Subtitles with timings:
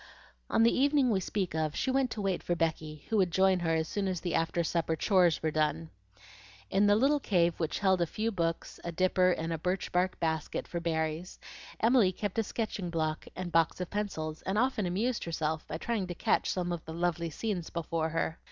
[0.49, 3.59] On the evening we speak of, she went to wait for Becky, who would join
[3.59, 5.91] her as soon as the after supper chores were done.
[6.71, 10.19] In the little cave which held a few books, a dipper, and a birch bark
[10.19, 11.37] basket for berries,
[11.79, 15.77] Emily kept a sketching block and a box of pencils, and often amused herself by
[15.77, 18.39] trying to catch some of the lovely scenes before her.